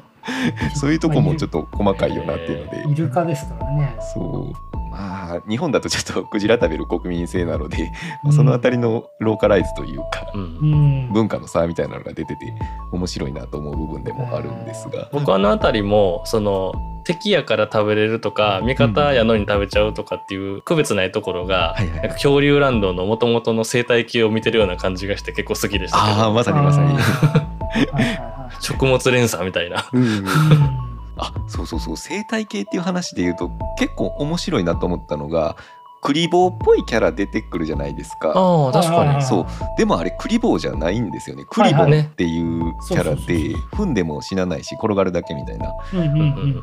[0.75, 2.83] そういうとこもちょっと細かいよなっていうので。
[2.89, 3.95] イルカですからね。
[4.13, 7.91] そうまあ日本だとちょっとクジラ食べる国民性なので、
[8.23, 10.41] まあそのあたりのローカライズというかうん。
[10.41, 12.53] うん文化の差みたいなのが出てて
[12.91, 15.09] 面白いなと思う部分でもあるんですが。
[15.11, 16.73] 僕あの辺りもその
[17.05, 21.99] 敵やから食べれるとか味方やのに食べちゃうとかっていう区別ないところが、はいはい。
[21.99, 26.97] なんか恐竜ランドのもともとの生態系を見てるような感じがして結構好きでしたああまさにまさに。
[28.61, 29.85] 食物連鎖みたいな。
[31.17, 31.97] あそうそうそう。
[31.97, 35.55] 生態系っていう話で言うと結構面白いなと思ったのが
[36.01, 38.31] クリボーっぽいキャラ出てくるじゃないですか。
[38.35, 39.21] ああ確かに。
[39.23, 39.45] そう。
[39.77, 41.43] でもあれクリボーじゃないんですよね。
[41.49, 45.73] クリボーっていうキャラで踏んでも死なないし転がるだけみたいな。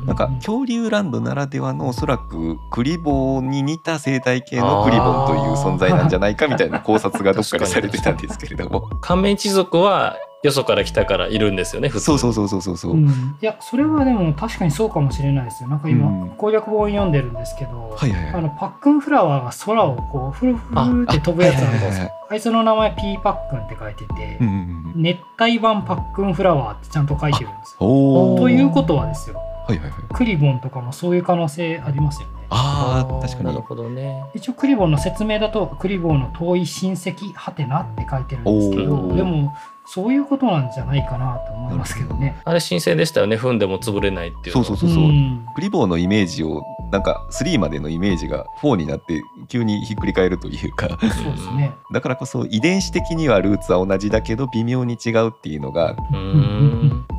[0.06, 8.88] なんか恐竜ランドならではのおそらくクリボーに似た生態系のクリボンという存在なんじゃないかみたいな考察がどっかでされてたんですけれども。
[9.00, 12.04] 亀一族はよそから来たからいるんですよね普通。
[12.04, 12.76] そうそうそうそうそう。
[12.76, 15.68] そう、うん、いやそれはでも確かにそうかもしれないですよ。
[15.70, 16.30] なんか今、うん。
[16.36, 18.34] 攻略本読んでるんですけど、はいはいはい。
[18.34, 22.10] あのパックンフラワーが空をこうフルフルって飛ぶやつなんですよ。
[22.10, 25.02] あはいつの名前ピーパックンって書いてて、うんうんうん。
[25.02, 28.36] 熱帯版パックンフラワーってちゃんと書いてるんですよ。
[28.38, 30.00] ということはですよはいはいはい。
[30.12, 32.34] クリボンとかもそういう可能性ありますよね。
[32.50, 33.44] ああ確かに。
[33.46, 34.24] なるほどね。
[34.34, 39.54] 一応クリボンの説明だとクリボンの遠い親戚はてなって書いてるんですけどでも
[39.86, 42.40] そういうことなんじゃないかなと思いますけどね。
[42.44, 51.74] あれ申請でしたよね踏んでも潰れないっていうのそうそうそうそう、んクリボーのイメージをなんか3までのイメージが4になって急にひっくり返るというかそうですね。
[51.92, 55.96] だからこそ遺伝子的にはルーツは同じだけど微妙に違うっていうのが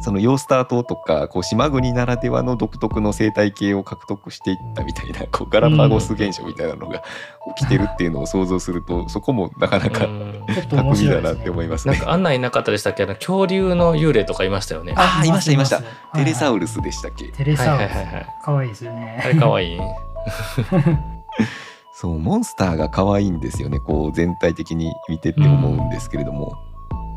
[0.02, 7.04] そのヨースター島とかこう島国ならではの独特の生態系を獲得していったみたいな こうガラパゴス現象みたいなのが
[7.58, 10.08] 起きてるっていうのを想像するとそこもなかなか
[10.70, 11.56] 巧面みだなって。
[11.56, 11.94] 思いますね。
[11.96, 13.04] なんか案内なかったでしたっけ？
[13.04, 14.94] あの恐竜の幽霊とかいましたよね。
[14.98, 15.82] あーいましたいました。
[16.16, 17.26] テレサウルルスでしたっけ？
[17.30, 17.94] テレサウルス。
[17.94, 18.28] はいはいはいはい。
[18.44, 19.22] 可愛いですよね。
[19.24, 19.76] あれかわい。
[19.76, 19.80] い
[21.98, 23.80] そうモンスターが可愛いんですよね。
[23.80, 26.54] こう全体的に見てて思うんですけれども、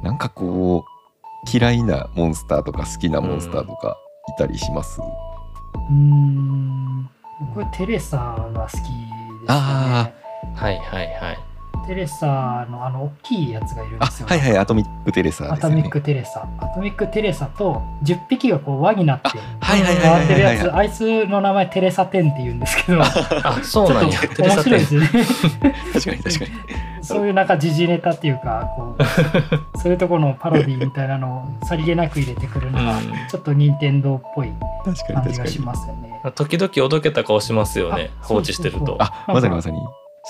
[0.03, 3.97] なんかこう嫌いなモンスターとか好きなモンスターとか
[4.29, 7.11] いたりします、うーん。
[7.55, 8.17] これテレサ
[8.53, 8.89] が好きですよ
[9.49, 10.53] あね。
[10.55, 11.39] はいはいはい
[11.89, 14.29] テレサのあの大きいやつがいるんあですよ。
[14.29, 15.51] はいはいアトミックテレサね。
[15.53, 16.47] アトミックテレサ。
[16.59, 24.21] アトミックテレサと10匹がこう輪になってはいはいはいはい回ってるやつ、はあいつの名前テレサテンって言うんですけど、あそうなんや。
[24.39, 25.09] 面白いですよね。
[25.95, 26.51] 確かに確かに。
[27.01, 29.03] そういうなんか時事ネタっていうか、こう
[29.81, 33.13] そういうところのパロディみたいなのをさりげなく入れてくるのが、うん。
[33.31, 34.53] ちょっと任天堂っぽい
[34.85, 34.95] 感
[35.33, 36.21] じがしますよね。
[36.35, 38.11] 時々おどけた顔しますよね。
[38.21, 38.99] あ放置してると。
[38.99, 39.79] あまさにまさに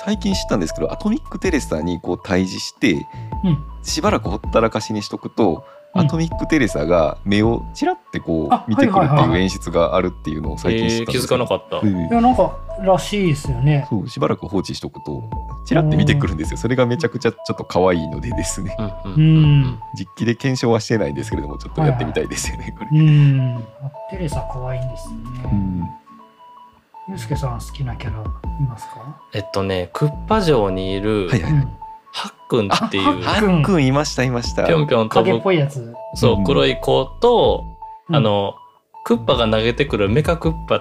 [0.04, 3.06] 最近知ったんですけどアトミックテレサにこう対峙して
[3.44, 3.64] うん。
[3.82, 6.00] しばらくほったらかしにしとくと、うん。
[6.02, 9.18] アトミックテレサが目をちらってこあう見てくるってはいはい。
[9.18, 11.78] はいいう演出があるっていうのを最近知ったんですづかなかった。
[11.78, 13.86] うんいや、なんからしいですよね。
[13.88, 15.28] そうしばらく放置しとくと
[15.64, 16.58] ちらって見てくるんですよ。
[16.58, 18.76] それがめちゃくちゃちょっと可愛いのでですね。
[19.04, 19.80] うん。
[19.98, 23.00] 実機で検証はしてないんですけれどもちょっとやってみたいですよねこれ。
[23.00, 23.64] うん。
[24.10, 25.50] テレサ可愛いんですよね。
[25.52, 26.07] うん
[27.08, 29.18] ゆうすけさん好きなキャラいますか？
[29.32, 31.52] えっとねクッパ城にいるはいはい。
[31.52, 31.60] うん。
[32.12, 34.66] ハックンっていあうハはっくんいましたいました。
[34.66, 35.80] ぴょんぴょん飛影っぶぽいやつ。
[35.80, 35.94] うん。
[36.14, 37.64] そう黒い子と
[38.10, 38.16] うん。
[38.16, 38.54] あの
[39.04, 40.80] クッパが投げてくるメカクッパっ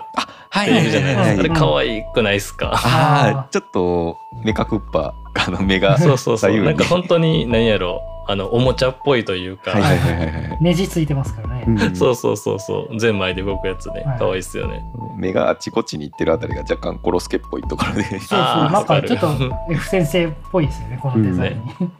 [0.49, 1.39] はているじゃないですか。
[1.39, 2.71] あれうん可愛くないですか？
[2.73, 6.63] ああちょっとメカクッパあの目がそうそうそう。
[6.63, 10.27] なんか本当に何やろあのおもちゃっぽいというか、はいはいはいはい。
[10.27, 11.65] はいネジついてますからね。
[11.67, 11.95] うん。
[11.95, 12.99] そうそうそうそう。
[12.99, 14.01] 全枚で動くやつね。
[14.01, 14.19] はい。
[14.19, 14.83] 可愛いっすよね、
[15.17, 18.03] 目があっちこっちに行ってるあたりが若干コロスケっぽいところで。
[18.03, 19.27] そうそう、なんかちょっと
[19.69, 21.91] F 先生っぽいですよね、このデザイン。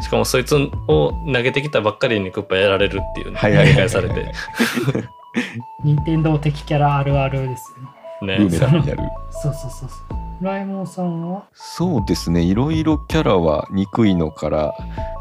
[0.00, 3.38] しかもそいつを投げてきたばっかりにクッパやられるっていうね。
[3.38, 4.32] はいはいはいされて。
[5.82, 7.74] 任天堂的キャラあるあるです
[8.20, 8.36] よね。
[8.38, 8.98] ブーメねランになる。
[9.30, 10.23] そうそうそうそう。
[10.44, 11.48] ライモンさんは？
[11.54, 12.42] そうですね。
[12.42, 14.74] いろいろキャラは憎いのから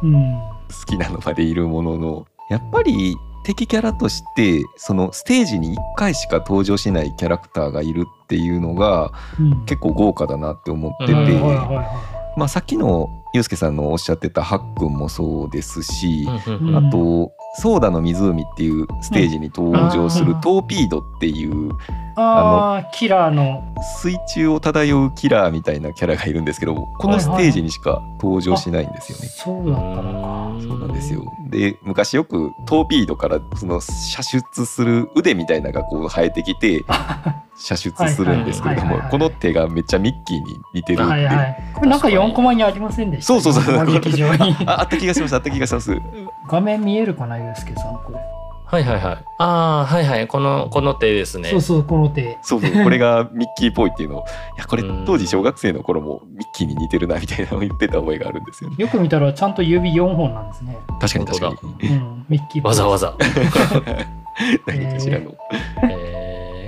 [0.03, 0.39] うん。
[0.69, 16.87] 好きなのまでいるもののやっぱり敵キャラとしてそのステージに1回しか登場しないキャラクターがいるっていうのがうん、結構豪華だなって思ってて、うんはいはいはいはまあ、さっきのゆうすけさんのおっしゃってたハックンもそうですし、うんうんうん。
[16.87, 21.73] あと「ソーダの湖」っていうステージに登場するうんトーピードっていうい。
[22.15, 23.63] ああ、キラーの。
[24.01, 29.27] 水中を漂うキラーみたいなキャラがいるんですけどこのステージにしか登場しないんですよね。
[29.27, 30.43] そうだったのか。
[30.67, 36.83] そうなんですよで昔よくトーピードからその射出する腕みたいなのがこう生えてきて
[37.57, 41.57] 射出するんですけれどもこの手がめっちゃミッキーに似てるって、はいはい。
[41.73, 43.27] これなんか4コマにありませんでした？
[43.27, 44.55] そうそうそう4コマ劇場に。
[44.65, 45.97] ああった気がしますあった気がします
[46.47, 48.19] 画面見えるかな、ゆうすけさん、これ。
[48.65, 49.17] はいはいはい。
[49.37, 50.27] ああはいはい。
[50.27, 51.49] このこの手ですね。
[51.49, 52.39] そうそう、この手。
[52.41, 54.19] そうそうこれがミッキーっぽいっていうの。
[54.19, 54.25] を
[54.57, 58.75] いやこれうん当時小学生の頃もミッキーに似てるなみたいなのを言ってた覚えがあるんですよね。
[58.79, 60.77] よく見たらちゃんと指4本なんですね。
[60.99, 61.49] 確かに確か
[61.81, 61.89] に。
[61.89, 62.71] うん、ミッキーっぽい。
[62.71, 63.13] わざわざ、
[64.65, 65.31] 何かしらの。
[65.83, 66.02] えー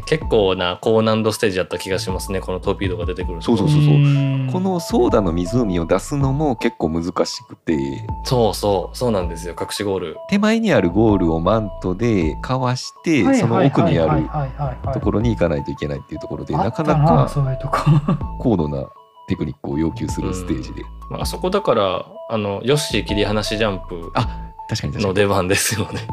[0.05, 2.39] 結構な高難度ステージだった気がしますね。
[2.41, 3.93] このトーピードが出てくるそうそうそうそう。
[3.93, 4.49] うん。
[4.51, 8.05] このソーダの湖を出すのも結構難しくて。
[8.23, 9.55] そうそうそうなんですよ。
[9.59, 10.17] 隠しゴール。
[10.29, 17.77] 手前にあるゴールをマントでかわしてその奥にあるところに行かないといけないっていうところでなかなかそういうとこ。
[18.39, 18.87] 高度な
[19.27, 20.83] テクニックを要求するステージで。
[21.09, 24.11] まああそこだからあのヨッシー切り離しジャンプ。
[24.15, 25.05] あ確かに確かに。
[25.05, 26.07] の出番ですよね。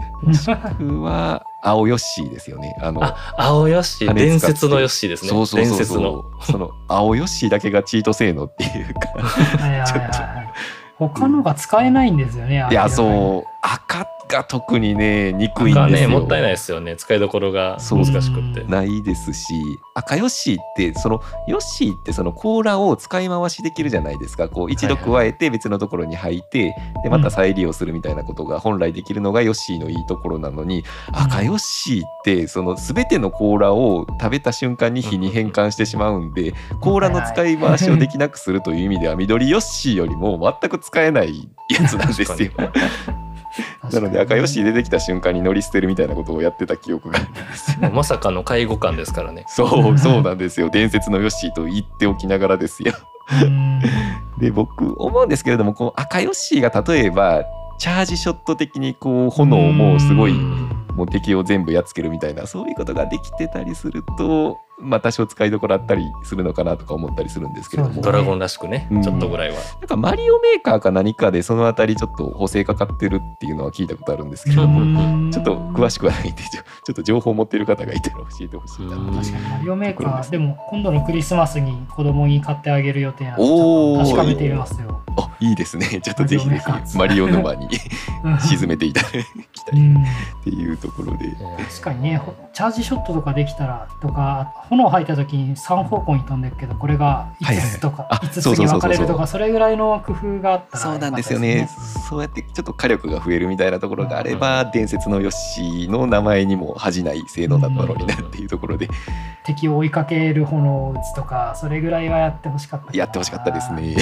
[0.78, 2.76] 僕は青ヨッシーですよね。
[2.80, 4.14] あのあ青ヨッシー。
[4.14, 5.30] 伝説のヨッシーですね。
[5.30, 6.00] そうそうそう伝説の。
[6.00, 10.52] そうその青ヨッシーだけがチート性能っていうかはいはいはいはい
[10.98, 12.66] 他のが使えないんですよね。
[12.70, 12.90] いやう。
[12.90, 13.50] そう。
[13.62, 16.08] 赤が特にね憎いんがですよ。
[16.08, 16.96] ねもったいないですよね。
[16.96, 18.64] 使いどころが難しくって。
[18.64, 19.54] ないですし。
[19.94, 24.48] 赤ヨッシーってそのヨッシーってその甲羅を使い回しできるじゃないですか。
[24.48, 42.50] こう一度加えて別のところに履いてでまた再利用するみたいなことが本来できるのがヨッシーのいいところなのに赤ヨッシーってその全ての甲羅を食べた瞬間に火に変換してしまうんで甲羅の使い回しをできなくするという意味では緑ヨッシーよりも全く使えないやつなんですよ。
[43.92, 47.78] なので赤ヨッシー出てきた瞬間に乗り捨てるみたいなことをやってた記憶があるんです。
[47.80, 47.90] よ。
[47.94, 49.44] まさかの介護官ですからね。
[49.48, 50.70] そうそうなんですよ。
[50.70, 52.92] 伝説のヨッシーと言っておきながらですよ。
[53.42, 53.80] うん。
[54.38, 57.44] で僕思うんですけれどもこう赤ヨッシーが例えば
[57.78, 60.82] チャージショット的にこう炎をもうすごいうん。
[60.94, 67.94] もう敵を全部やっつけるみたいなそういうことができてたりするとまあ多少使いどころあったりするのかなとか思ったりするんですけれども。
[67.96, 69.02] そうドラゴンらしくねうん。
[69.02, 69.56] ちょっとぐらいは。
[69.56, 75.30] なんかマリオメーカーか何かでそのあたりちょっと補正かかってるっていうのは聞いたことあるんですけれども、うん。
[75.32, 85.00] ちょっと詳しくはないんでちょっと情報を持ってる方がいたら教えてほしいなうん確かにマリオメーカーでも今度のクリスマスに子供に買ってあげる予定なんで確かめてみますよ。
[85.16, 85.86] あいいですね。
[86.02, 87.68] ちょっとぜひぜひマリオメーカーマリオ沼に
[88.24, 90.04] う ん沈めていただきたいうんっ
[90.42, 91.36] ていうところで。
[91.68, 98.16] 確かにねほチャージショットとかできたらとか炎吐いた時に3方向に飛んでるけどこれが5つとかはい。
[98.16, 101.68] はいはいあ5つに分かれるとかそれぐらいの工夫があったらそうなんですかよね。
[102.08, 108.88] そうやってちょっと火力が増えるみたいなところがあれば、伝説のヨッシーの名前にも恥じない性能だったのになっていうところで、
[109.44, 113.96] 敵を追いかける炎を撃つとかそれぐらいはやってほしかったやってほしかったですね。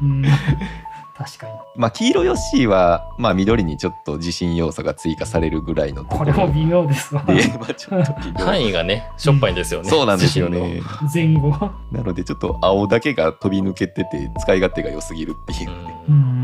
[0.00, 0.24] うん
[1.22, 1.52] 確かに。
[1.76, 7.22] まあ黄色ヨッシーは、まあ、緑にちょっと自信要素が追加されるぐらいのとこれも微妙ですわ。
[7.24, 8.44] で、まあ、ちょっと微妙。
[8.44, 9.88] 範囲がねしょっぱいんですよね。
[9.88, 10.82] そうなんですよね。
[11.12, 11.50] 前後。
[11.90, 15.70] なのでちょっと青だけが飛び抜けてて使い勝手が良すぎるっていう。
[15.70, 15.72] う。
[15.72, 16.41] んうんうん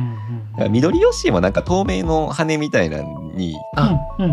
[0.68, 3.55] 緑ヨッシーもなんか透明の羽みたいなのに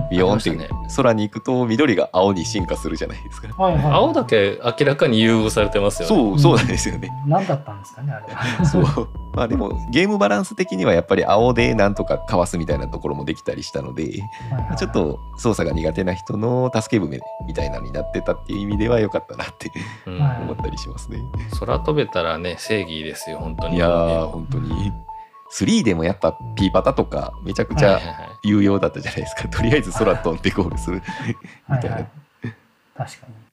[0.10, 3.48] ビヨーンって空に行くと緑が青に進化するじゃないですか。
[3.62, 6.16] はいはい青だけ明らかに優遇されてますよね。
[6.16, 7.12] そうそうなんですよね。
[7.28, 8.66] 何だったんですかねあれは。
[8.66, 9.10] そう。
[9.34, 14.78] まあでもゲームバランス的にはやっぱり青でなんとかかわすみたいなところもできたりしたのではいはい。
[14.78, 19.72] ちょっと操作が苦手な人の助け舟みたいなのになってたっていう意味では良かったなって
[20.08, 21.20] 思ったりしますね。
[21.60, 23.76] 空飛べたらね正義ですよ本当に。
[23.76, 24.92] いやー本当に
[25.54, 28.16] 3でもやっぱピーパタとかめちゃくちゃはいはいはい。
[28.44, 29.48] 有用だったじゃないですか。
[29.50, 31.02] とりあえず空飛んでゴールする。
[31.70, 31.96] みたいな。
[31.96, 32.04] はい。
[32.04, 32.10] はい
[32.98, 33.46] 確かに。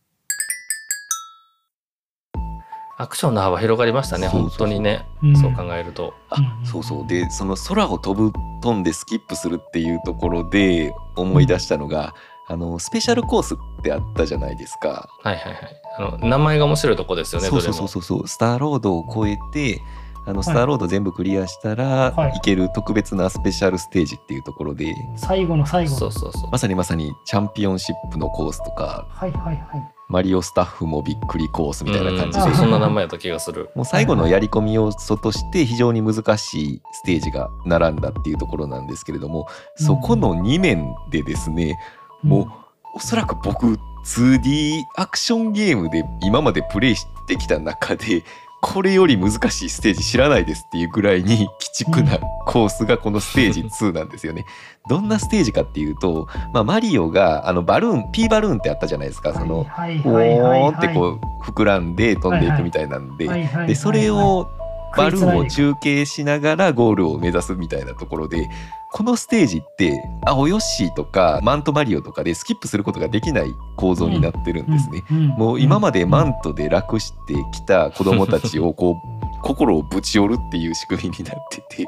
[2.98, 5.04] アクションの幅広がりましたねそうそう本当にね。
[5.22, 5.36] うん。
[5.36, 6.14] そう考えると。
[6.30, 7.06] あうんそうそう。
[7.06, 12.14] でその空を飛ぶ飛んでスキップするっていうところで思い出したのが、
[12.46, 15.08] あのスペシャルコースってあったじゃないですか。
[15.22, 15.82] はいはいはい。
[15.98, 18.28] あの名前が面白いとこですよねそうそうそうそうそう。
[18.28, 19.82] スターロードを越えて
[20.24, 22.32] あのスターロード全部クリアしたら、はい。
[22.34, 24.94] 行ける特別なスペシャルステージっていうところで。
[25.16, 25.92] 最後の最後。
[25.92, 26.50] のそうそうそう。
[26.50, 29.92] まさにまさにチャンピオンシップのコースとかはいはいはい。
[30.08, 32.44] マリオスタッフもびっくりコースみたいな感じで。
[32.44, 32.54] うん。
[32.54, 33.70] そんな名前やった気がする。
[33.74, 41.78] もう最後のやり込み要素として非常に難しいステージが並んだっていうところなんですけれども、そこの2面でですね
[42.22, 42.46] もう
[42.94, 48.24] おそらく僕 2D アクションゲームで今までプレイしてきた中で
[48.62, 54.46] これより難しいステージ知らないですっていうぐらいに 鬼畜なコースがこのステージ2なんですよね。
[54.88, 59.34] どんなステージかっていうと、まあ、マリオがあのバルーン P バルーンってあったじゃないですか。
[59.34, 60.60] そのはいおはいはいはい。
[60.70, 63.28] ーんってこう膨らんで飛んでいくみたいなんで。
[63.66, 64.48] でそれを
[64.96, 68.48] バルーンを中継しながらゴールを目指すみたいなところで
[68.92, 75.02] このステージって青ヨッシーとかマントマリオとかでスキップすることができない構造になってるんですね。
[75.38, 81.86] もう今までマントで楽してきた子供たちを こう心をぶち折るっていう仕組みになってて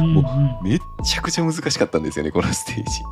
[0.00, 0.20] も
[0.62, 3.02] うめっちゃくちゃ難しかったんですよねこのステージ。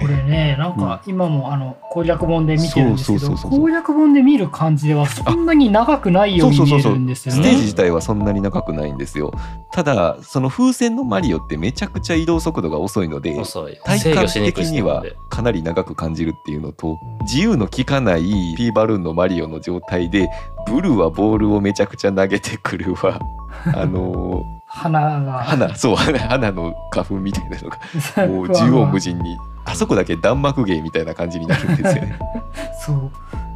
[0.00, 7.42] これねなんか今もあの攻略本で見てるんですけどそうそうそうそう攻略本で見る感じではそんなに長くないように見えるんですよね。
[7.42, 9.32] ステージ自体はそんなに長くないんですよ。
[9.72, 13.36] ただその風船のマリオってめちゃくちゃ移動速度が遅いので
[13.84, 18.22] 体感的にはかなり長く感じるっていうのと自由の利かない
[18.56, 20.28] ピーバルーンのマリオの状態で
[20.66, 23.20] ブルーはボールをめちゃくちゃ投げてくるわ。
[23.74, 25.40] あの花が。
[25.40, 32.18] ー花そう 花花の花粉みたいなのがもう縦横無尽にあそこだけ弾幕芸みたいな感じになるんですよね。
[32.80, 33.10] そう。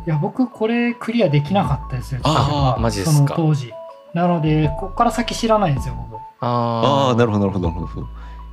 [0.07, 3.15] いや僕これクリアできなかったですよあーマジっすか。
[3.15, 3.73] その当時。
[4.13, 6.21] なのでこっから先知らないんですよ僕。
[6.41, 8.07] あああなるほどなるほどなるほど。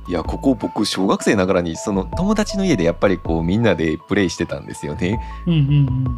[0.08, 5.20] いやここ僕小学生ながらにその友達の家でやっぱりこうみんなでプレイしてたんですよね。
[5.46, 5.58] うんうん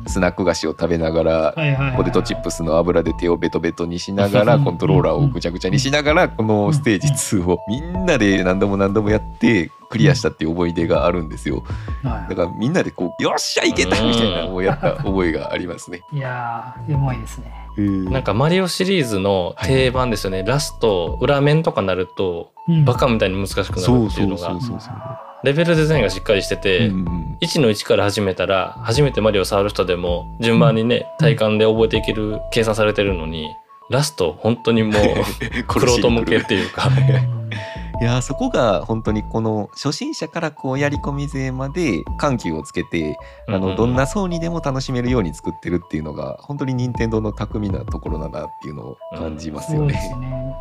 [0.01, 0.05] うん。
[0.07, 1.97] スナック菓子を食べながらはいはいはいはい。
[1.99, 11.65] ポテトチップスの油で手をベトベトにしながらうんコントローラーをぐちゃぐちゃにしながらこのステージ2をみんなで何度も何度もやってクリアしたっていう思い出があるんですよ。
[12.03, 16.03] はだからみんなでこうよっしゃいけたみたいなのをやった覚えがありますね。
[16.13, 17.53] い、いやー、エモいですね。
[17.77, 22.85] なんかマリオシリーズの定番ですよね、ラスト裏面とかなるとうん。
[22.85, 25.41] バカみたいに難しくなるっていうのが。
[25.45, 33.49] レベルデザインがしっかりしてて、うんうん1の1から始めたら初めてマリオを触る人でも順番にね体感で覚えていける計算されてるのに
[33.91, 36.89] ラスト本当にもうクロート向けっていうか。
[36.89, 37.51] うん
[38.01, 43.17] いやーそこが本当にこの初心者からこうやり込み勢まで緩急をつけて
[43.47, 49.95] あのどんな層にでも楽しめるように作ってるっていうのが本当に任天堂の巧みなところだなっていうのを感じますよね。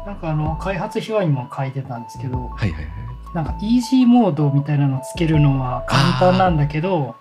[0.05, 2.91] なんかあの開発秘話にも書いてたんですけど、はいはいはい。
[3.33, 7.15] なんかイージーモードみたいなのつけるのは簡単なんだけど、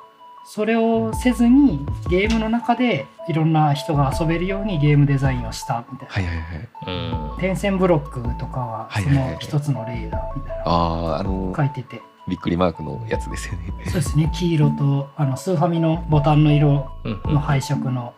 [0.45, 6.14] それをせずにゲームの中でいろんな人が遊べるようにゲームデザインをしたみたいな。
[6.14, 6.68] はいはいはい。
[7.34, 12.03] うん点線ブロックとかはその一つの例だみたいなのあああの書いてて。
[12.28, 13.72] びっくりマークのやつですよね。
[13.86, 14.30] そうですね。
[14.32, 18.14] 黄色とあのスーファミのボタンの色うんうんの配色の。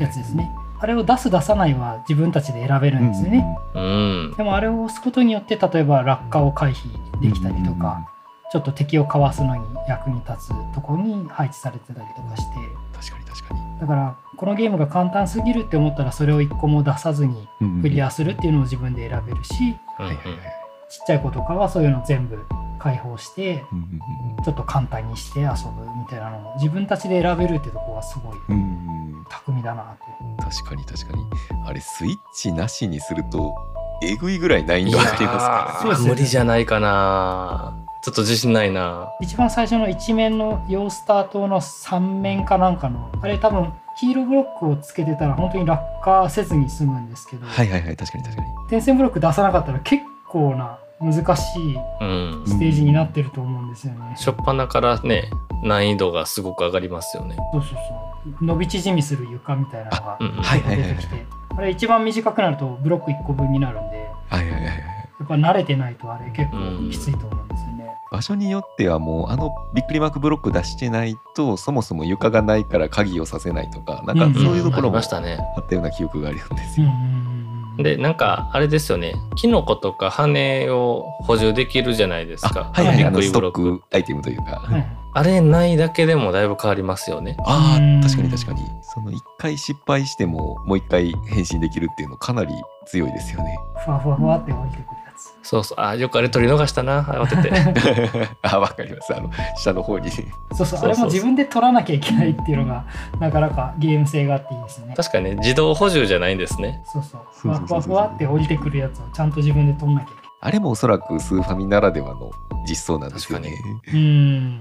[0.00, 0.50] やつですね。
[0.80, 3.58] あれを出す出さないは自分たちで選べるんですよね。
[3.74, 8.06] うんでもあれを押すことによって例えば落下を回避できたりとか、
[8.50, 12.56] ちょっと敵をかわすのに役に立つところに配置されてたりとかして
[12.94, 13.80] 確かに確かに。
[13.80, 17.48] だからこのゲームが簡単すぎるって思ったらそれを一個も出さずに
[17.82, 20.38] クリアするっていうのを自分で選べるしうんはいはいはい。
[20.90, 22.38] ちっちゃい子とかはそういうの全部
[22.78, 23.80] 開放してうんう
[24.40, 28.36] んちょっと簡単にして遊ぶみたいなのを自分たちで選べるってとこはすごい
[29.28, 29.96] 巧みだなっ
[30.38, 31.24] て確かに確かに。
[31.66, 33.54] あれスイッチなしにすると
[34.02, 35.78] えぐいぐらい難易度ありますからね。
[35.82, 48.48] そうですよね無理じゃないかなちょっと自信ないな一番最初の一面のヨースター島の3面かなんかのあれ多分黄色ブロックをつけてたら本当に落下せずに済むんですけど、はいはいはい確かに確かに。
[48.68, 54.14] 点線ブロック出さなかったら結構な難しいうんステージになってると思うんですよね。
[54.16, 55.30] 初っ端からね
[55.64, 57.78] 難易度がすごく上がりますよねそうそうそ
[58.40, 61.26] う伸び縮みする床みたいなのが出てきて
[61.56, 64.76] あれ一番短くなるとブロック1個分になるんではいはいはいはい。
[65.18, 67.47] やっぱ慣れてないとあれ結構きついと思う。
[68.10, 75.38] 場所によってはもうあのびっくりマークブロック出してないとそもそも床がないから鍵をさせないとかなんかうんそういうところもあっましたね。
[75.68, 76.88] たような記憶があるんですよ。
[77.78, 79.14] でなんかあれですよね。
[79.36, 82.72] キノコとか羽を補充できるじゃないですか。
[82.74, 84.62] はいはいあのストッククアイテムというか。
[84.64, 87.36] はいあれないだけでもだいぶ変わりますよね。
[87.44, 87.98] あうん。
[87.98, 88.60] あ確かに確かに。
[88.82, 92.52] その一回失敗してももう一回変身できるっていうのかなり
[92.86, 93.58] 強いですよね。
[93.84, 94.86] ふわふわふわって降りてくる。
[95.48, 95.80] そうそう。
[95.80, 97.02] あよくあれ取り逃したな。
[97.04, 97.50] 慌てて。
[98.42, 99.16] あわかります。
[99.16, 100.10] あの下の方に。
[100.10, 100.90] そうそう、そうそう。
[100.90, 102.84] あれも自分で取らなきゃいけないっていうのが、
[103.18, 104.92] なかなかゲーム性があっていいですね。
[104.94, 106.82] 確かにね自動補充じゃないんですね。
[106.92, 112.30] そうそう、ふわふわふわって降りてくるやつをちゃんと自分で取んなきゃいあれもおそらくスーファミならではの
[112.68, 113.48] 実装なんですよね。
[113.48, 114.02] けない。
[114.02, 114.60] うーん。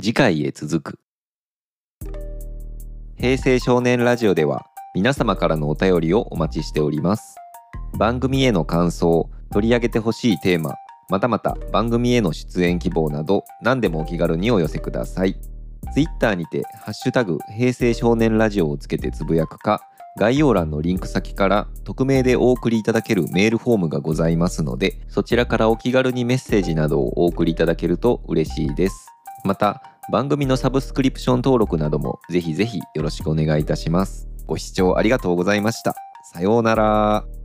[0.00, 0.98] 次回へ続く。
[3.16, 7.36] 平成少年ラジオでは皆様からのお便りをお待ちしております
[7.98, 10.74] 番組への感想取り上げてほしいテーマ
[11.08, 15.36] またまた番組への出演希望など何でもお気軽にお寄せください。
[15.92, 19.82] ツイッターにて「ハッシュタグ平成少年ラジオ」をつけてつぶやくか
[20.18, 29.06] 概要欄のリンク先から匿名でお送りいただけるメールフォームがございますのでそちらからお気軽にメッセージなどをお送りいただけると嬉しいです。
[29.44, 34.28] また番組のサブスクリプション登録などもぜひぜひよろしくお願いいたします。
[34.46, 35.94] ご視聴ありがとうございました。
[36.32, 37.41] さようなら。